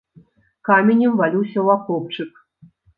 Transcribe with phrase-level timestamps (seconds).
[0.69, 2.31] Каменем валюся ў акопчык.